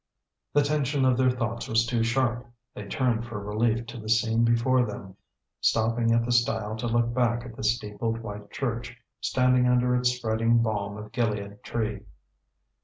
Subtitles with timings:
[0.53, 4.43] The tension of their thoughts was too sharp; they turned for relief to the scene
[4.43, 5.15] before them,
[5.59, 10.09] stopping at the stile to look back at the steepled white church, standing under its
[10.11, 11.99] spreading balm of Gilead tree.